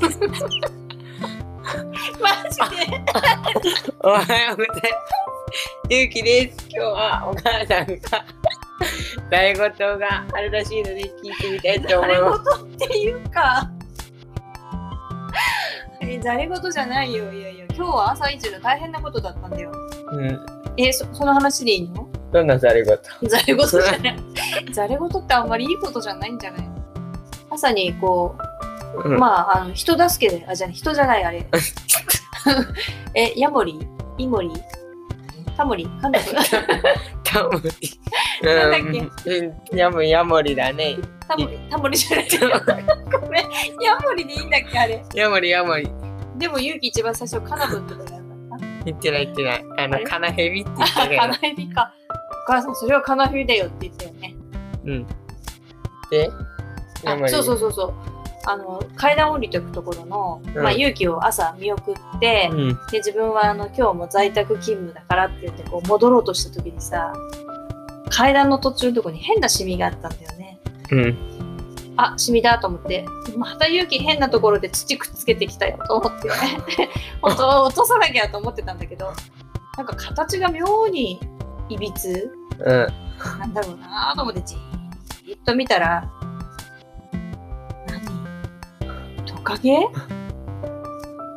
[0.00, 0.16] マジ
[2.74, 3.04] で
[4.02, 4.64] おはようございます。
[5.90, 6.56] ゆうきです。
[6.70, 8.24] 今日はお母さんが
[9.30, 12.38] 大事があるらしいので聞いてみたいと思い誰ます。
[12.44, 13.70] 事っていうか
[16.00, 19.70] え誰事じゃないよいやいや今日は朝一の大変なことだったんだよ
[20.12, 20.40] うん。
[20.78, 22.08] えそその話でいいの？
[22.32, 24.16] どんなざれ事ざれ事じゃない
[24.72, 26.70] ざれ事ってあんまりいいことじゃないんじゃないの？
[27.50, 28.42] 朝にこう、
[29.04, 29.18] うん。
[29.18, 31.46] まああの人助けであじゃあ人じゃないあれ。
[33.14, 33.78] えヤモリ？
[34.18, 34.50] イモリ？
[35.56, 35.86] タモリ？
[36.00, 36.38] なんだこれ
[37.24, 37.60] タモリ。
[38.42, 38.80] なんだっ
[39.26, 39.42] う
[39.74, 39.78] ん。
[39.78, 40.96] やもやもりだね。
[41.28, 41.58] タモリ。
[41.70, 42.28] タモリじゃない。
[43.20, 43.50] ごめん。
[43.82, 45.04] ヤモリでいいんだっけあれ？
[45.14, 45.88] やもりやもり。
[46.36, 49.64] でも勇気一番最初カナブンとかじゃなかっ言ってない言ってない。
[49.76, 51.92] あの、カナヘビって言たってカナるヘビか。
[52.48, 54.34] お母さんそれはカナヘビだよって言ったよね。
[54.86, 55.06] うん。
[56.10, 56.30] で、
[57.28, 57.94] そうそうそうそう
[58.50, 62.68] あの階段降りていくところの、うんまあ、勇気を朝見送って、うん。
[62.90, 67.12] で自分はあの今日も在宅勤務だからって言ってこう戻ろうとした時にさ
[68.10, 71.16] 階段の途中のところに変なシミがあったんだよねうん。
[71.96, 73.04] あシミだと思って
[73.36, 76.34] また勇気変なところで土くっつけてきたよと思ってね
[77.22, 79.12] 本当落とさなきゃと思ってたんだけど
[79.76, 81.20] なんか形が妙に
[81.68, 82.86] いびつうん。
[83.38, 86.10] なんだろうなと思ってじーっと見たら
[89.40, 89.86] 何トカゲ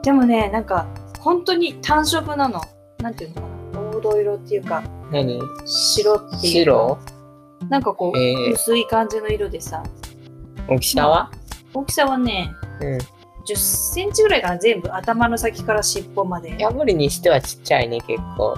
[0.04, 0.88] でもねなんか
[1.20, 2.62] 本当に単色なの。
[3.00, 3.48] なんていうのか
[3.82, 3.92] な？
[3.96, 5.40] 黄土色っていうか何？
[5.66, 6.98] 白っていうか。
[7.00, 7.00] 白？
[7.70, 8.54] なんかこう、えー。
[8.54, 9.84] 薄い感じの色でさ。
[10.68, 11.32] 大きさは？
[11.74, 12.98] 大きさはねうん。
[12.98, 14.58] 10センチぐらいかな。
[14.58, 16.56] 全部頭の先から尻尾まで。
[16.60, 18.58] ヤモリにしてはちっちゃいね、結構。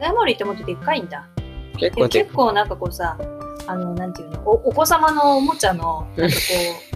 [0.00, 1.28] ヤモリってもっとでっかいんだ。
[1.78, 3.18] 結で構結構なんかこうさ
[3.66, 4.40] あのなんていうの？
[4.48, 6.42] おお子様のおもちゃのなんかこ
[6.92, 6.95] う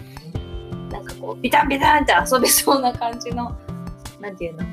[1.21, 3.55] こうビタンビタンって遊べそうな感じの
[4.19, 4.63] なんていうの？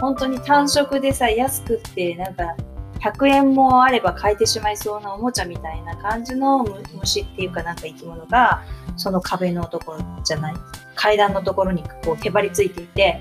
[0.00, 2.54] 本当に単色でさ安くってなんか
[3.00, 8.62] 100円もあれば買えてしまいそうなおもちゃみたいな感じのむ虫っていうかなんか生き物が
[8.96, 10.54] その壁のところじゃない？
[10.94, 13.20] 階段のところにこうへばりついていて。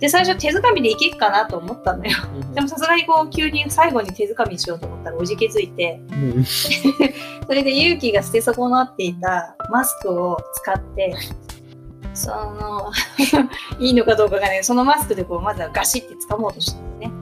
[0.00, 2.18] で最初手づかみでいけっかなと思ったんだよ。
[2.32, 2.54] うん。
[2.54, 6.00] でもさすがにこう急に最後に手づかみしようと思ったらおじけづいて。
[6.12, 6.44] うん。
[6.46, 11.16] それで勇気が捨て損なっていたマスクを使って
[12.18, 12.90] その
[13.78, 17.18] いいのかどうかがねそのマスクでこうまずはガシッて掴もうとしたんだよね。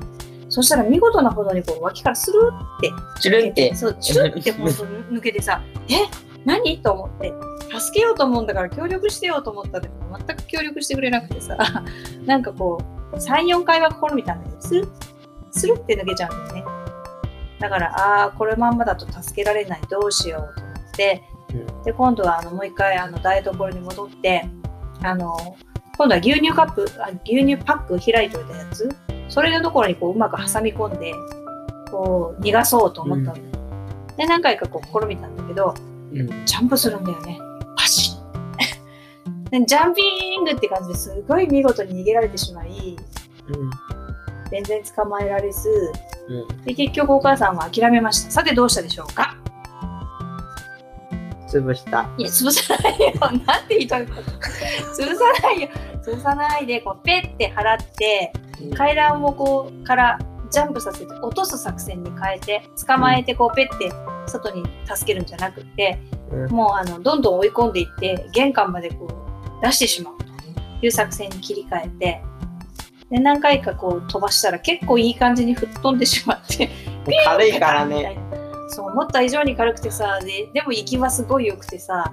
[0.49, 2.91] そしたら見事なほどにこう脇からスルーって。
[3.21, 3.75] チュルンって。
[3.75, 5.95] そうチュルンってほんと抜けてさえ？
[6.45, 6.79] 何？
[6.83, 7.33] と思って。
[7.79, 9.95] 助けようと思うんだから協力してよと思ったんだけど
[10.27, 11.57] 全く協力してくれなくてさ
[12.25, 12.79] なんかこ
[13.13, 14.89] う34回は試みたんだけどスルッ
[15.51, 16.65] スルッて抜けちゃうんだよね。
[17.59, 19.81] だからああーこれまんまだと助けられない。
[19.91, 24.49] どうしようと思って、うんで今度はあのもう一回あの台所に戻って
[25.03, 25.57] あの
[25.99, 28.89] 今度は牛乳カップあ牛乳パック開いておいたやつ。
[29.29, 31.13] それのところにこううまく挟み込んで
[31.91, 33.47] こう逃がそうと思ったんだよ、
[34.17, 35.75] で何回かこう試みたんだけど
[36.13, 36.27] うん。
[36.47, 37.39] ジャンプするんだよね。
[37.77, 39.51] パシッ。
[39.51, 42.97] でジャンピングって感じですごい見事に逃げられてしまい
[44.51, 45.69] 全然捕まえられず。
[46.29, 46.37] うん。
[46.41, 46.65] うん。
[46.65, 48.31] で結局お母さんは諦めました。
[48.31, 49.36] さてどうしたでしょうか？
[51.47, 52.09] 潰した。
[52.19, 53.13] いや潰さないよ。
[53.47, 54.13] なんて言いたい潰
[55.15, 55.69] さないよ。
[56.03, 58.33] 潰さないでこうペッて払って
[58.77, 60.19] 階段をこうから
[60.51, 63.91] ジャンプさせて落とす作戦に変えて捕まえてこうペッて
[64.27, 65.99] 外に助けるんじゃなくて、
[66.31, 66.51] うん。
[66.51, 69.09] もうあのどんどん追い込んでいって玄関までこ
[69.61, 70.27] う出してしまうと。
[70.83, 72.23] いう作戦に切り替えて
[73.11, 76.69] で何回かこう飛ばしたら結構いい感じに吹っ飛んでしまって。
[77.25, 78.19] 軽いからね。
[78.69, 82.13] そう思った以上に軽くてさででも行きはすごい良くてさ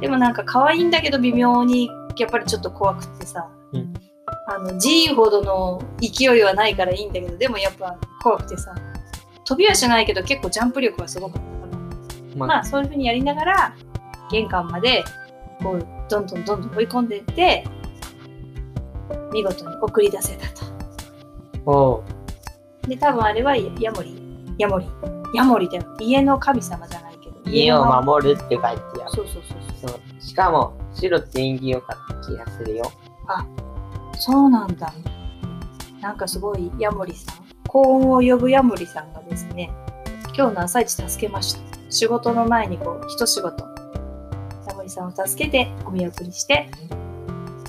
[0.00, 3.94] でもなんか可愛いんだけど微妙にやっぱりちょっと怖くってさ、うん。
[4.46, 8.74] あの G ほどの勢いはないからいいんだけどでもやっぱ怖くてさ
[9.44, 13.76] 飛びはしないけど結構ジャンプ力はすごかったからままあそういうふうにやりながら
[14.30, 15.04] 玄関まで
[15.62, 17.64] こうどんどんどんどん追い込んでいって
[19.32, 20.46] 見事に送り出せた
[21.64, 22.04] と。
[22.86, 24.22] で多分あれはヤモリ。
[24.58, 24.86] ヤモリ
[25.34, 28.78] ヤモリだよ家の神様じゃないけど家をの守るって書いてある。
[29.08, 29.42] そうそう
[29.82, 29.90] そう。
[29.90, 30.00] そう。
[30.22, 32.90] しかも、白って縁起良かった気がするよ。
[34.18, 34.92] そうなんだ
[36.00, 37.44] なんかすごいヤモリさん。
[37.66, 39.70] 幸運を呼ぶヤモリさんがですね
[40.36, 41.60] 今日の朝一助けました。
[41.90, 43.64] 仕事の前にこう一仕事。
[44.68, 46.70] ヤモリさんを助けてお見送りして。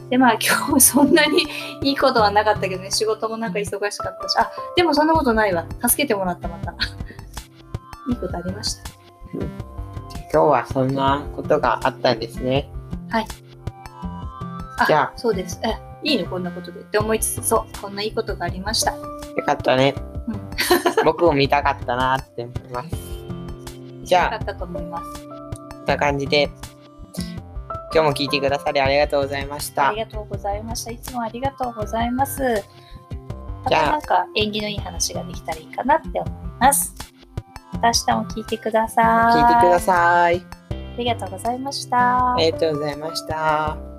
[0.09, 1.47] でまあ今日そんなに
[1.81, 4.37] いいことはなかったけどね仕事もなんか忙しかったし。
[4.37, 5.65] あでもそんなことないわ。
[5.81, 6.75] 助けてもらったまた
[8.09, 8.89] いいことありました？
[9.33, 9.47] 今
[10.31, 12.69] 日はそんなことがあったんですね。
[13.11, 15.59] あじゃあそうです。
[15.63, 16.29] え、いいの？
[16.29, 18.91] こんなことでって思いつつ、そう、こんないいことがありました。
[18.93, 19.01] よ
[19.45, 19.95] かったね。
[20.27, 20.39] うん。
[21.05, 22.89] 僕も見たかったなって思います。
[24.03, 25.27] じゃあ、よかったと思います。
[25.27, 25.33] こ
[25.81, 26.49] んな感じで、
[27.93, 29.99] 今日も聞いてくださりありがとうございましたあり。
[29.99, 30.91] がとうございました。
[30.91, 32.63] いつもありがとうございます。
[33.63, 36.93] またなんか縁起のいい話ができたらいいかなって思います。
[37.85, 39.05] また明日も聞いてください。
[39.41, 40.45] 聞いてください。
[40.71, 42.35] ありがとうございましたあ。
[42.39, 43.94] りがとうございました。